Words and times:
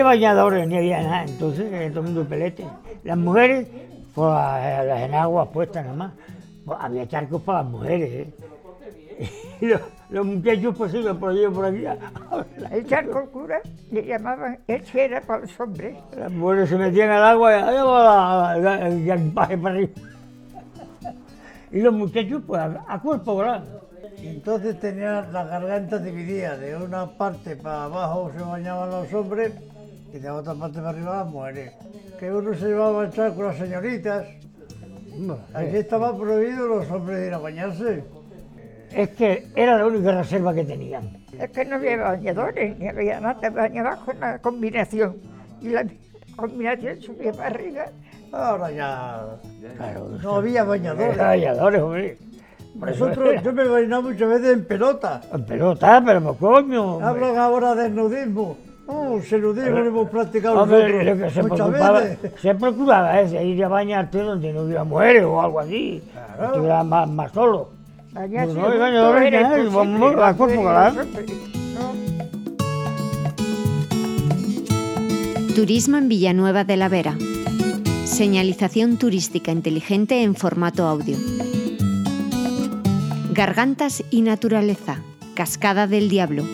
había 0.00 0.04
bañadores 0.32 0.68
ni 0.68 0.76
había 0.76 1.02
nada, 1.02 1.24
entonces 1.24 1.72
eh, 1.72 1.88
todo 1.90 2.00
el 2.00 2.06
mundo 2.06 2.24
pelete. 2.28 2.64
Las 3.04 3.16
mujeres, 3.18 3.66
pues 4.14 4.28
las 4.28 5.00
enaguas 5.02 5.48
puestas 5.48 5.84
nada 5.84 5.96
más. 5.96 6.12
Pues, 6.64 6.78
había 6.80 7.08
charcos 7.08 7.42
para 7.42 7.62
las 7.62 7.70
mujeres, 7.70 8.10
¿eh? 8.12 8.34
Y 9.60 9.66
los, 9.66 9.80
los 10.10 10.24
muchachos 10.24 10.74
pues 10.78 10.94
iban 10.94 11.18
por 11.18 11.30
allí 11.30 11.46
por 11.52 11.64
aquí. 11.64 11.84
El 12.70 12.86
charco 12.86 13.26
cura 13.30 13.60
le 13.90 14.04
llamaban, 14.06 14.58
era 14.68 15.20
para 15.20 15.40
los 15.40 15.60
hombres. 15.60 15.96
Las 16.16 16.30
mujeres 16.30 16.68
se 16.68 16.76
metían 16.76 17.10
al 17.10 17.24
agua 17.24 17.50
y 17.52 17.62
ahí 17.62 17.76
va 17.76 18.56
la- 18.56 18.88
la- 18.88 19.18
para 19.34 19.54
arriba. 19.54 19.90
Y 21.72 21.80
los 21.80 21.92
muchachos 21.92 22.42
pues 22.46 22.60
a, 22.62 22.84
a 22.88 23.00
cuerpo 23.00 23.34
volando. 23.34 23.80
Entonces 24.22 24.78
tenían 24.80 25.32
las 25.32 25.48
gargantas 25.48 26.02
divididas, 26.02 26.58
de 26.60 26.76
una 26.76 27.06
parte 27.06 27.56
para 27.56 27.84
abajo 27.84 28.30
se 28.36 28.42
bañaban 28.42 28.90
los 28.90 29.12
hombres 29.12 29.52
y 30.12 30.18
de 30.18 30.30
otra 30.30 30.54
parte 30.54 30.78
para 30.78 30.90
arriba 30.90 31.16
las 31.18 31.26
mujeres. 31.26 31.72
Que 32.18 32.32
uno 32.32 32.54
se 32.54 32.66
llevaba 32.66 33.02
a 33.02 33.06
echar 33.08 33.34
con 33.34 33.46
las 33.46 33.56
señoritas. 33.56 34.26
Allí 35.54 35.76
estaba 35.76 36.16
prohibido 36.16 36.66
los 36.68 36.90
hombres 36.90 37.26
ir 37.26 37.34
a 37.34 37.38
bañarse. 37.38 38.04
Es 38.92 39.10
que 39.10 39.48
era 39.54 39.76
la 39.78 39.86
única 39.86 40.12
reserva 40.12 40.54
que 40.54 40.64
tenían. 40.64 41.24
Es 41.38 41.50
que 41.50 41.64
no 41.64 41.76
había 41.76 41.96
bañadores, 41.98 42.78
ni 42.78 42.88
había 42.88 43.20
nada, 43.20 43.38
te 43.40 43.50
bañabas 43.50 43.98
con 44.00 44.18
la 44.18 44.38
combinación. 44.38 45.16
Y 45.60 45.68
la 45.70 45.84
combinación 46.36 47.00
subía 47.02 47.32
para 47.32 47.46
arriba. 47.48 47.84
Ahora 48.32 48.70
ya 48.70 49.26
Claro, 49.76 50.08
no 50.22 50.36
había 50.36 50.64
bañadores. 50.64 51.16
bañadores, 51.18 51.82
hombre. 51.82 52.18
Nosotros, 52.76 53.42
yo 53.42 53.52
me 53.52 53.66
bañaba 53.66 54.02
muchas 54.02 54.28
veces 54.28 54.52
en 54.54 54.64
pelota. 54.64 55.20
En 55.32 55.44
pelota, 55.44 56.02
pero 56.04 56.22
pues, 56.22 56.36
coño. 56.38 57.00
Hablan 57.04 57.36
ahora 57.36 57.74
de 57.74 57.90
nudismo. 57.90 58.56
Uh, 58.90 59.18
ese 59.18 59.38
nudismo 59.38 59.68
lo 59.70 59.84
hemos 59.86 60.08
practicado 60.08 60.62
Hombre, 60.62 61.04
lo 61.04 61.12
que 61.14 61.20
nosotros 61.20 61.34
se 61.34 61.42
muchas 61.42 61.68
preocupaba, 61.68 62.00
veces. 62.00 62.32
se 62.40 62.54
preocupaba 62.54 63.20
es 63.20 63.30
de 63.32 63.44
ir 63.44 63.62
a 63.62 63.68
bañarte 63.68 64.18
donde 64.22 64.50
no 64.50 64.62
hubiera 64.62 64.82
mujeres 64.82 65.24
o 65.24 65.42
algo 65.42 65.60
así. 65.60 66.02
Claro. 66.10 66.44
Estuviera 66.46 66.82
más, 66.84 67.06
más 67.10 67.30
solo. 67.32 67.68
Bañarse 68.12 68.54
No, 68.54 68.60
no 68.60 68.64
hay 68.66 68.72
juntos 68.72 68.80
bañadores 68.80 69.22
era 69.26 69.36
ni 69.40 69.44
nada, 69.44 69.58
y 69.58 69.60
imposible, 69.66 69.98
vamos 69.98 70.14
a 70.14 70.16
las 70.20 70.36
cuerpo 70.36 70.62
¿no? 70.64 70.70
Turismo 75.54 75.98
en 75.98 76.08
Villanueva 76.08 76.64
de 76.64 76.76
la 76.78 76.88
Vera. 76.88 77.14
Señalización 78.06 78.96
turística 78.96 79.52
inteligente 79.52 80.22
en 80.22 80.34
formato 80.34 80.86
audio. 80.86 81.18
Gargantas 83.34 84.02
y 84.10 84.22
naturaleza. 84.22 85.02
Cascada 85.34 85.86
del 85.86 86.08
Diablo. 86.08 86.44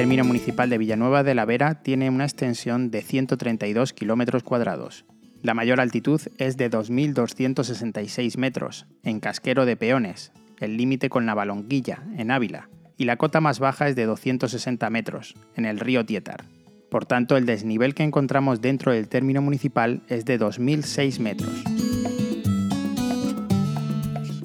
Término 0.00 0.24
municipal 0.24 0.70
de 0.70 0.78
Villanueva 0.78 1.22
de 1.22 1.34
la 1.34 1.44
Vera 1.44 1.82
tiene 1.82 2.08
una 2.08 2.24
extensión 2.24 2.90
de 2.90 3.02
132 3.02 3.92
kilómetros 3.92 4.42
cuadrados. 4.42 5.04
La 5.42 5.52
mayor 5.52 5.78
altitud 5.78 6.22
es 6.38 6.56
de 6.56 6.70
2.266 6.70 8.38
metros, 8.38 8.86
en 9.02 9.20
Casquero 9.20 9.66
de 9.66 9.76
Peones, 9.76 10.32
el 10.58 10.78
límite 10.78 11.10
con 11.10 11.26
Navalonguilla, 11.26 12.02
en 12.16 12.30
Ávila, 12.30 12.70
y 12.96 13.04
la 13.04 13.18
cota 13.18 13.42
más 13.42 13.58
baja 13.58 13.88
es 13.88 13.94
de 13.94 14.06
260 14.06 14.88
metros, 14.88 15.34
en 15.54 15.66
el 15.66 15.78
río 15.78 16.06
Tietar. 16.06 16.44
Por 16.90 17.04
tanto, 17.04 17.36
el 17.36 17.44
desnivel 17.44 17.94
que 17.94 18.02
encontramos 18.02 18.62
dentro 18.62 18.92
del 18.92 19.06
término 19.06 19.42
municipal 19.42 20.00
es 20.08 20.24
de 20.24 20.40
2.006 20.40 21.18
metros. 21.18 21.62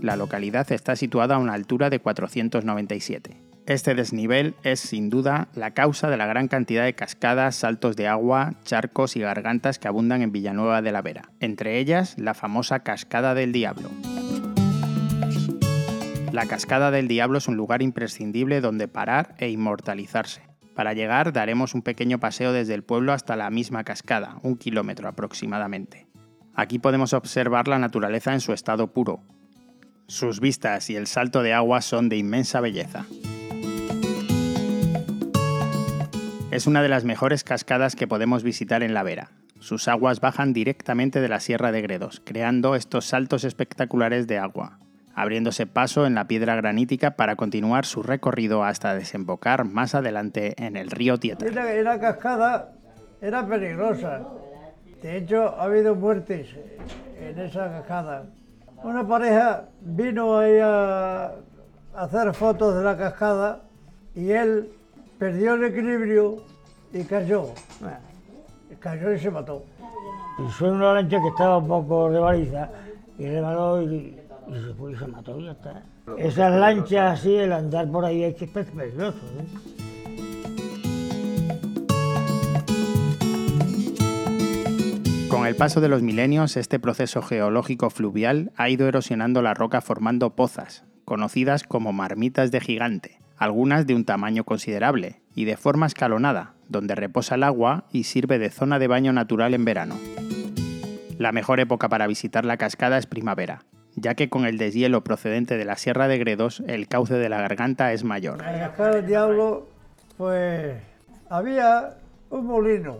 La 0.02 0.18
localidad 0.18 0.70
está 0.74 0.98
situada 0.98 1.36
a 1.36 1.40
una 1.40 1.54
altura 1.54 1.90
de 1.90 2.00
497. 2.00 3.55
Este 3.68 3.96
desnivel 3.96 4.54
es 4.62 4.80
sin 4.80 5.10
duda 5.10 5.48
la 5.56 5.72
causa 5.72 6.08
de 6.08 6.18
la 6.18 6.28
gran 6.28 6.48
cantidad 6.48 6.86
de 6.86 6.94
cascadas, 6.94 7.56
saltos 7.56 7.96
de 7.96 8.08
agua, 8.08 8.54
charcos 8.64 9.16
y 9.16 9.22
gargantas 9.22 9.80
que 9.80 9.88
abundan 9.88 10.22
en 10.22 10.32
Villanueva 10.32 10.84
de 10.84 10.92
la 10.92 11.02
Vera, 11.02 11.32
entre 11.40 11.80
ellas 11.80 12.16
la 12.20 12.36
famosa 12.36 12.82
Cascada 12.82 13.34
del 13.34 13.52
Diablo. 13.52 13.90
La 16.32 16.46
Cascada 16.46 16.92
del 16.92 17.08
Diablo 17.08 17.40
es 17.40 17.48
un 17.48 17.56
lugar 17.56 17.82
imprescindible 17.82 18.62
donde 18.62 18.88
parar 18.88 19.34
e 19.40 19.50
inmortalizarse. 19.50 20.44
Para 20.76 20.94
llegar 20.94 21.34
daremos 21.34 21.74
un 21.74 21.82
pequeño 21.82 22.20
paseo 22.20 22.54
desde 22.54 22.76
el 22.76 22.84
pueblo 22.84 23.14
hasta 23.14 23.36
la 23.36 23.50
misma 23.50 23.84
cascada, 23.84 24.38
un 24.44 24.58
kilómetro 24.58 25.10
aproximadamente. 25.10 26.06
Aquí 26.54 26.78
podemos 26.78 27.14
observar 27.14 27.68
la 27.68 27.80
naturaleza 27.80 28.32
en 28.32 28.42
su 28.42 28.54
estado 28.54 28.94
puro. 28.94 29.22
Sus 30.08 30.40
vistas 30.40 30.92
y 30.92 30.96
el 30.96 31.08
salto 31.08 31.42
de 31.42 31.54
agua 31.54 31.82
son 31.82 32.10
de 32.10 32.18
inmensa 32.18 32.62
belleza. 32.62 33.08
Es 36.56 36.68
una 36.68 36.82
de 36.82 36.88
las 36.88 37.04
mejores 37.04 37.44
cascadas 37.44 37.98
que 37.98 38.08
podemos 38.08 38.42
visitar 38.42 38.82
en 38.82 38.94
La 38.94 39.04
Vera. 39.04 39.30
Sus 39.60 39.90
aguas 39.90 40.22
bajan 40.22 40.54
directamente 40.54 41.20
de 41.20 41.28
la 41.28 41.42
Sierra 41.42 41.74
de 41.74 41.82
Gredos, 41.82 42.22
creando 42.24 42.76
estos 42.76 43.04
saltos 43.04 43.44
espectaculares 43.44 44.26
de 44.26 44.38
agua, 44.38 44.80
abriéndose 45.14 45.68
paso 45.68 46.06
en 46.06 46.16
la 46.16 46.30
piedra 46.30 46.56
granítica 46.56 47.18
para 47.18 47.36
continuar 47.36 47.86
su 47.86 48.04
recorrido 48.04 48.64
hasta 48.64 48.96
desembocar 48.96 49.66
más 49.66 49.96
adelante 49.96 50.54
en 50.56 50.78
el 50.78 50.92
río 50.92 51.16
y 51.22 51.84
la 51.84 52.00
cascada 52.00 52.72
era 53.20 53.46
peligrosa. 53.46 54.22
De 55.02 55.18
hecho, 55.18 55.60
ha 55.60 55.64
habido 55.66 55.94
muertes 55.94 56.56
en 57.20 57.38
esa 57.38 57.70
cascada. 57.70 58.28
Una 58.82 59.06
pareja 59.06 59.66
vino 59.82 60.38
ahí 60.38 60.60
a 60.62 61.34
hacer 61.98 62.34
fotos 62.34 62.78
de 62.78 62.84
la 62.86 62.96
cascada 62.96 63.64
y 64.16 64.32
él 64.32 64.70
perdió 65.18 65.56
el 65.56 65.66
equilibrio 65.66 66.38
y 66.94 67.04
cayó. 67.04 67.48
Cayó 68.80 69.14
y 69.14 69.20
se 69.20 69.32
mató. 69.32 69.64
Y 70.38 70.52
fue 70.52 70.72
una 70.72 70.94
lancha 70.94 71.20
que 71.20 71.28
estaba 71.28 71.58
un 71.58 71.68
poco 71.68 72.12
de 72.12 72.20
baliza 72.20 72.70
y 73.18 73.28
rebaló 73.28 73.82
y, 73.82 74.20
y 74.48 74.54
se 74.54 74.74
fue 74.74 74.92
y 74.92 74.96
se 74.96 75.08
mató 75.08 75.40
y 75.40 75.46
ya 75.46 75.52
está. 75.52 75.84
Esas 76.18 76.54
lanchas 76.54 77.20
así, 77.20 77.34
el 77.36 77.52
andar 77.52 77.90
por 77.90 78.06
ahí 78.06 78.24
es 78.24 78.36
que 78.36 78.46
es 78.46 78.52
peligroso. 78.52 79.18
¿eh? 79.40 79.76
Con 85.30 85.48
el 85.48 85.56
paso 85.56 85.82
de 85.82 85.90
los 85.90 86.02
milenios, 86.02 86.56
este 86.58 86.80
proceso 86.80 87.22
geológico 87.22 87.90
fluvial 87.90 88.52
ha 88.56 88.70
ido 88.70 88.88
erosionando 88.88 89.42
la 89.42 89.54
roca 89.54 89.82
formando 89.82 90.36
pozas, 90.36 90.86
conocidas 91.04 91.64
como 91.64 91.92
marmitas 91.92 92.52
de 92.52 92.62
gigante, 92.62 93.20
algunas 93.38 93.86
de 93.86 93.96
un 93.96 94.06
tamaño 94.06 94.44
considerable 94.44 95.22
y 95.34 95.46
de 95.46 95.58
forma 95.58 95.86
escalonada, 95.86 96.54
donde 96.70 96.96
reposa 96.96 97.36
el 97.36 97.44
agua 97.44 97.86
y 97.92 98.04
sirve 98.04 98.40
de 98.40 98.50
zona 98.50 98.80
de 98.80 98.88
baño 98.88 99.14
natural 99.14 99.54
en 99.54 99.66
verano. 99.66 99.96
La 101.18 101.32
mejor 101.32 101.60
época 101.60 101.90
para 101.90 102.08
visitar 102.08 102.46
la 102.46 102.58
cascada 102.58 102.98
es 102.98 103.06
primavera, 103.06 103.64
ya 103.96 104.16
que 104.16 104.30
con 104.30 104.46
el 104.46 104.58
deshielo 104.58 105.04
procedente 105.04 105.58
de 105.58 105.66
la 105.66 105.78
Sierra 105.78 106.08
de 106.08 106.18
Gredos 106.18 106.62
el 106.68 106.88
cauce 106.88 107.16
de 107.16 107.30
la 107.30 107.40
garganta 107.42 107.94
es 107.94 108.04
mayor. 108.04 108.40
La 108.40 108.60
cascada 108.60 108.96
del 108.96 109.08
diablo, 109.08 109.68
pues 110.18 110.76
había 111.30 111.98
un 112.30 112.46
molino 112.46 113.00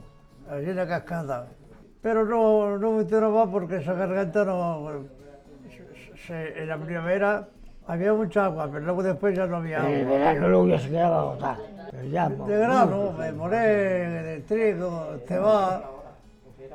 allí 0.50 0.70
en 0.70 0.76
la 0.76 0.88
cascada, 0.88 1.48
pero 2.02 2.26
no, 2.26 2.78
no 2.78 2.92
funcionaba 2.92 3.52
porque 3.52 3.78
esa 3.78 3.94
garganta 3.94 4.46
no. 4.46 5.06
en 6.30 6.68
la 6.68 6.78
primavera 6.78 7.50
había 7.88 8.14
mucha 8.14 8.46
agua, 8.46 8.70
pero 8.72 8.86
luego 8.86 9.04
después 9.04 9.36
ya 9.36 9.46
no 9.46 9.58
había 9.58 9.80
En 9.80 9.86
el 9.86 10.06
agua. 10.08 10.18
verano 10.18 10.50
luego 10.50 10.68
ya 10.68 10.80
se 10.80 10.90
quedaba 10.90 11.20
agotada. 11.20 11.58
Pero 11.92 12.04
ya, 12.08 12.30
pues, 12.30 12.50
De 12.50 12.58
grano, 12.58 13.14
de 13.14 13.32
moré, 13.32 13.58
de 14.24 14.40
trigo, 14.42 15.18
cebada, 15.28 15.84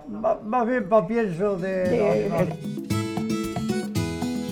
más, 0.08 0.42
más 0.42 0.66
bien 0.66 0.88
para 0.88 1.06
pienso 1.06 1.56
de. 1.58 2.24
animales. 2.26 2.54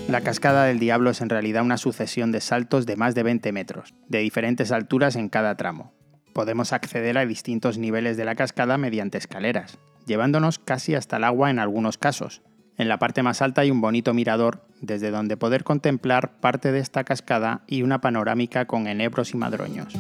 La 0.08 0.22
cascada 0.22 0.64
del 0.64 0.78
Diablo 0.78 1.10
es 1.10 1.20
en 1.20 1.28
realidad 1.28 1.62
una 1.62 1.76
sucesión 1.76 2.32
de 2.32 2.40
saltos 2.40 2.87
de 2.87 2.96
más 2.96 3.14
de 3.14 3.22
20 3.22 3.52
metros, 3.52 3.94
de 4.08 4.20
diferentes 4.20 4.72
alturas 4.72 5.16
en 5.16 5.28
cada 5.28 5.54
tramo. 5.56 5.93
Podemos 6.32 6.72
acceder 6.72 7.19
a 7.19 7.26
distintos 7.26 7.76
niveles 7.78 8.16
de 8.16 8.25
la 8.25 8.34
cascada 8.34 8.78
mediante 8.78 9.19
escaleras, 9.19 9.78
llevándonos 10.06 10.58
casi 10.58 10.94
hasta 10.94 11.19
el 11.19 11.25
agua 11.25 11.50
en 11.50 11.58
algunos 11.58 11.99
casos. 11.99 12.40
En 12.78 12.88
la 12.88 12.98
parte 13.00 13.25
más 13.25 13.42
alta 13.42 13.62
hay 13.62 13.72
un 13.72 13.80
bonito 13.80 14.14
mirador 14.14 14.60
desde 14.80 15.10
donde 15.10 15.36
poder 15.36 15.64
contemplar 15.64 16.38
parte 16.40 16.70
de 16.70 16.78
esta 16.78 17.02
cascada 17.02 17.62
y 17.66 17.82
una 17.82 18.00
panorámica 18.00 18.66
con 18.66 18.86
enebros 18.86 19.34
y 19.34 19.36
madroños. 19.36 19.92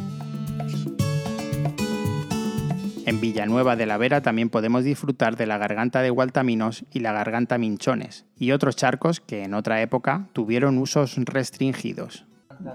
En 3.04 3.20
Villanueva 3.20 3.74
de 3.74 3.86
la 3.86 3.96
Vera 3.96 4.20
también 4.20 4.48
podemos 4.48 4.84
disfrutar 4.84 5.36
de 5.36 5.46
la 5.46 5.58
garganta 5.58 6.02
de 6.02 6.10
Gualtaminos 6.10 6.84
y 6.92 7.00
la 7.00 7.12
garganta 7.12 7.58
Minchones, 7.58 8.26
y 8.36 8.52
otros 8.52 8.76
charcos 8.76 9.18
que 9.18 9.42
en 9.42 9.54
otra 9.54 9.82
época 9.82 10.28
tuvieron 10.32 10.78
usos 10.78 11.16
restringidos. 11.24 12.26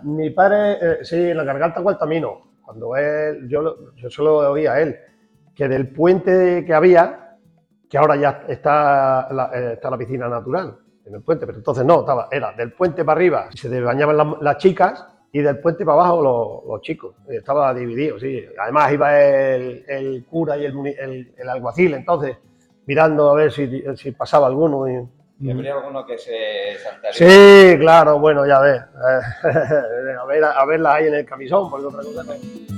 Mi 0.04 0.32
padre, 0.32 0.74
eh, 0.82 0.98
sí, 1.04 1.34
la 1.34 1.46
garganta 1.46 1.80
Gualtamino, 1.80 2.42
cuando 2.62 2.98
él, 2.98 3.48
yo 3.48 4.10
solo 4.10 4.52
oía 4.52 4.74
a 4.74 4.82
él, 4.82 4.98
que 5.56 5.70
del 5.70 5.88
puente 5.88 6.66
que 6.66 6.74
había, 6.74 7.23
que 7.94 7.98
ahora 8.00 8.16
ya 8.16 8.44
está 8.48 9.28
la, 9.32 9.52
eh, 9.54 9.74
está 9.74 9.92
la 9.92 10.00
piscina 10.00 10.28
natural 10.28 10.76
en 11.06 11.14
el 11.14 11.22
puente, 11.22 11.46
pero 11.46 11.60
entonces 11.60 11.86
no, 11.86 12.00
estaba, 12.00 12.28
era 12.32 12.52
del 12.54 12.72
puente 12.74 13.06
para 13.06 13.18
arriba, 13.20 13.50
se 13.54 13.80
bañaban 13.82 14.18
las, 14.18 14.28
las 14.42 14.58
chicas 14.58 15.06
y 15.32 15.42
del 15.44 15.60
puente 15.60 15.86
para 15.86 16.00
abajo 16.02 16.24
los, 16.24 16.68
los 16.74 16.82
chicos. 16.82 17.14
Estaba 17.30 17.72
dividido, 17.72 18.18
sí. 18.18 18.44
Además 18.60 18.92
iba 18.94 19.22
el, 19.22 19.86
el 19.88 20.26
cura 20.26 20.58
y 20.58 20.66
el, 20.66 20.76
el- 20.88 21.36
el 21.38 21.50
alguacil, 21.50 21.94
entonces, 21.94 22.36
mirando 22.88 23.30
a 23.30 23.36
ver 23.36 23.52
si, 23.52 23.84
si 23.96 24.12
pasaba 24.14 24.48
alguno. 24.48 24.88
y- 24.90 25.08
Y 25.40 25.52
habría 25.52 25.74
alguno 25.76 26.04
que 26.04 26.18
se 26.18 26.80
saltaría. 26.84 27.14
Sí, 27.14 27.78
claro, 27.78 28.18
bueno, 28.18 28.44
ya 28.48 28.60
ves. 28.60 28.82
a, 30.20 30.26
ver, 30.26 30.44
a 30.46 30.66
verla 30.66 30.96
ahí 30.96 31.06
en 31.10 31.14
el 31.14 31.26
camisón, 31.28 31.70
porque 31.70 31.86
otra 31.86 32.02
cosa 32.02 32.24
no. 32.24 32.73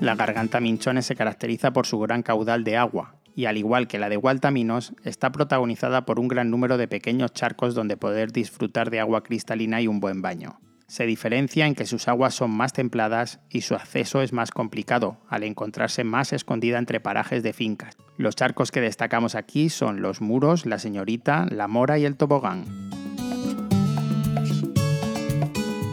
La 0.00 0.14
garganta 0.14 0.60
Minchones 0.60 1.04
se 1.04 1.14
caracteriza 1.14 1.74
por 1.74 1.86
su 1.86 1.98
gran 1.98 2.22
caudal 2.22 2.64
de 2.64 2.78
agua 2.78 3.16
y, 3.36 3.44
al 3.44 3.58
igual 3.58 3.86
que 3.86 3.98
la 3.98 4.08
de 4.08 4.16
Gualtaminos, 4.16 4.94
está 5.04 5.30
protagonizada 5.30 6.06
por 6.06 6.18
un 6.18 6.26
gran 6.26 6.50
número 6.50 6.78
de 6.78 6.88
pequeños 6.88 7.34
charcos 7.34 7.74
donde 7.74 7.98
poder 7.98 8.32
disfrutar 8.32 8.88
de 8.88 8.98
agua 8.98 9.22
cristalina 9.22 9.82
y 9.82 9.88
un 9.88 10.00
buen 10.00 10.22
baño. 10.22 10.58
Se 10.86 11.04
diferencia 11.04 11.66
en 11.66 11.74
que 11.74 11.84
sus 11.84 12.08
aguas 12.08 12.34
son 12.34 12.50
más 12.50 12.72
templadas 12.72 13.40
y 13.50 13.60
su 13.60 13.74
acceso 13.74 14.22
es 14.22 14.32
más 14.32 14.50
complicado, 14.50 15.18
al 15.28 15.44
encontrarse 15.44 16.02
más 16.02 16.32
escondida 16.32 16.78
entre 16.78 16.98
parajes 16.98 17.42
de 17.42 17.52
fincas. 17.52 17.94
Los 18.16 18.36
charcos 18.36 18.72
que 18.72 18.80
destacamos 18.80 19.34
aquí 19.34 19.68
son 19.68 20.00
los 20.00 20.22
Muros, 20.22 20.64
la 20.64 20.78
Señorita, 20.78 21.46
la 21.50 21.68
Mora 21.68 21.98
y 21.98 22.06
el 22.06 22.16
Tobogán. 22.16 22.90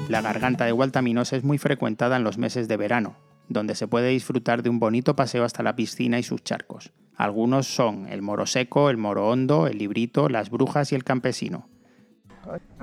La 0.07 0.21
garganta 0.21 0.63
de 0.63 0.71
Gualtaminos 0.71 1.33
es 1.33 1.44
muy 1.44 1.57
frecuentada 1.57 2.15
en 2.15 2.24
los 2.24 2.38
meses 2.38 2.69
de 2.69 2.77
verano, 2.77 3.26
donde 3.49 3.75
se 3.75 3.88
puede 3.88 4.09
disfrutar 4.09 4.61
de 4.63 4.69
un 4.69 4.79
bonito 4.79 5.15
paseo 5.15 5.44
hasta 5.44 5.63
la 5.63 5.75
piscina 5.75 6.19
y 6.19 6.23
sus 6.23 6.44
charcos. 6.44 6.91
Algunos 7.15 7.67
son 7.67 8.07
el 8.09 8.21
Moro 8.21 8.45
Seco, 8.45 8.89
el 8.89 8.97
Moro 8.97 9.27
Hondo, 9.29 9.67
el 9.67 9.77
Librito, 9.77 10.29
las 10.29 10.49
Brujas 10.49 10.91
y 10.91 10.95
el 10.95 11.03
Campesino. 11.03 11.67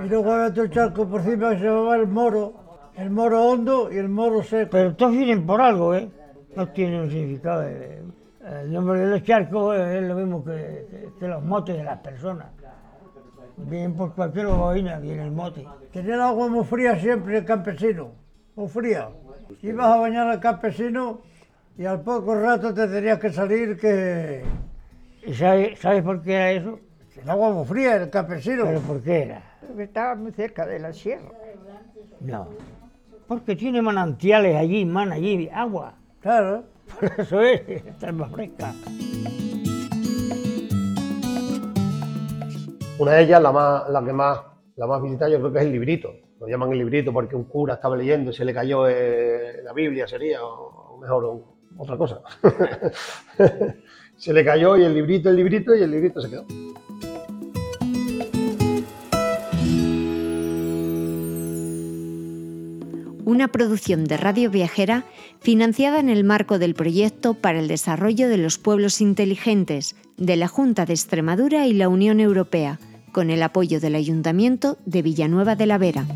Y 0.05 0.09
luego 0.09 0.33
había 0.33 0.47
otro 0.49 0.67
charco 0.69 1.09
por 1.09 1.21
encima 1.21 1.51
que 1.51 1.59
se 1.59 1.65
llamaba 1.65 1.97
el 1.97 2.07
Moro, 2.09 2.55
el 2.97 3.11
Moro 3.11 3.45
Hondo 3.47 3.93
y 3.93 3.97
el 3.97 4.09
Moro 4.09 4.43
Seco. 4.43 4.71
Pero 4.73 4.95
todos 4.97 5.13
vienen 5.13 5.47
por 5.47 5.61
algo, 5.61 5.95
¿eh? 5.95 6.09
No 6.57 6.69
tienen 6.69 7.01
un 7.03 7.11
significado. 7.11 7.63
eh, 7.67 8.03
El 8.63 8.73
nombre 8.73 8.99
de 9.01 9.07
los 9.07 9.23
charcos 9.23 9.79
es 9.79 10.03
lo 10.03 10.15
mismo 10.17 10.45
que, 10.45 10.53
que- 10.91 11.09
que 11.19 11.29
los 11.29 11.43
motes 11.43 11.77
de 11.77 11.83
las 11.85 11.99
personas. 12.01 12.49
Vienen 13.57 13.95
por 13.95 14.15
cualquier 14.15 14.47
boina, 14.49 14.99
viene 14.99 15.23
el 15.25 15.31
mote. 15.31 15.65
Tenía 15.93 16.15
el 16.17 16.21
agua 16.21 16.49
muy 16.49 16.65
fría 16.65 16.99
siempre 16.99 17.39
el 17.39 17.45
campesino, 17.45 18.11
muy 18.57 18.69
fría. 18.69 19.09
Ibas 19.63 19.87
a 19.87 19.97
bañar 19.97 20.29
al 20.29 20.41
campesino 20.41 21.21
y 21.77 21.85
al 21.85 22.01
poco 22.03 22.35
rato 22.35 22.73
te 22.73 22.87
tenías 22.87 23.19
que 23.19 23.31
salir 23.33 23.77
que 23.79 24.43
¿Y 25.27 25.35
sabe- 25.35 25.77
sabes 25.77 26.03
por 26.03 26.23
qué 26.23 26.35
era 26.35 26.51
eso? 26.53 26.79
el 27.23 27.31
agua 27.31 27.53
muy 27.53 27.65
fría 27.65 27.97
el 27.97 28.11
campesino. 28.11 28.65
¿Pero 28.65 28.81
por 28.81 29.01
qué 29.03 29.23
era? 29.23 29.43
Porque 29.67 29.85
estaba 29.85 30.15
muy 30.17 30.33
cerca 30.33 30.67
de 30.67 30.79
la 30.81 30.93
sierra. 30.93 31.31
No. 32.21 32.49
Porque 33.27 33.57
tiene 33.57 33.81
manantiales 33.81 34.55
allí, 34.57 34.85
man, 34.85 35.13
allí, 35.13 35.49
agua. 35.53 35.95
Claro. 36.21 36.65
Por 37.01 37.11
eso 37.19 37.41
es, 37.41 37.63
está 37.87 38.13
más 38.13 38.31
fresca. 38.31 38.73
Una 42.99 43.13
de 43.13 43.23
ellas, 43.23 43.43
la, 43.43 43.51
más, 43.53 43.89
la 43.89 44.05
que 44.05 44.13
más, 44.13 44.41
la 44.77 44.87
más 44.87 45.03
visitada, 45.03 45.31
yo 45.31 45.39
creo 45.41 45.53
que 45.53 45.59
es 45.59 45.65
el 45.65 45.73
librito. 45.73 46.11
Lo 46.45 46.51
llaman 46.51 46.73
el 46.73 46.79
librito 46.79 47.11
porque 47.11 47.35
un 47.35 47.45
cura 47.45 47.75
estaba 47.75 47.97
leyendo 47.97 48.31
y 48.31 48.35
se 48.35 48.45
le 48.45 48.53
cayó 48.53 48.87
eh, 48.87 49.63
la 49.65 49.73
Biblia, 49.73 50.07
sería, 50.07 50.45
o, 50.45 50.99
mejor, 51.01 51.43
otra 51.79 51.97
cosa. 51.97 52.21
se 54.17 54.33
le 54.35 54.45
cayó 54.45 54.77
y 54.77 54.85
el 54.85 54.93
librito, 54.93 55.31
el 55.31 55.37
librito 55.37 55.75
y 55.75 55.83
el 55.83 55.91
librito 55.91 56.21
se 56.21 56.29
quedó. 56.29 56.45
una 63.25 63.49
producción 63.49 64.05
de 64.05 64.19
Radio 64.19 64.51
Viajera 64.51 65.05
financiada 65.41 65.99
en 65.99 66.09
el 66.11 66.23
marco 66.23 66.59
del 66.61 66.75
proyecto 66.75 67.35
para 67.35 67.59
el 67.59 67.67
desarrollo 67.67 68.29
de 68.29 68.37
los 68.37 68.59
pueblos 68.59 69.01
inteligentes 69.01 69.97
de 70.19 70.37
la 70.37 70.47
Junta 70.47 70.85
de 70.85 70.93
Extremadura 70.93 71.67
y 71.67 71.73
la 71.73 71.89
Unión 71.89 72.21
Europea, 72.21 72.79
con 73.13 73.31
el 73.31 73.43
apoyo 73.43 73.81
del 73.81 73.97
Ayuntamiento 73.97 74.77
de 74.85 75.03
Villanueva 75.03 75.57
de 75.57 75.67
la 75.67 75.79
Vera. 75.79 76.07